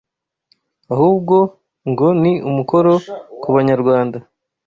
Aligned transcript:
ahubwo 0.93 1.35
ngo 1.89 2.07
ni 2.21 2.33
umukoro 2.49 2.93
ku 3.41 3.47
banyarwanda 3.55 4.17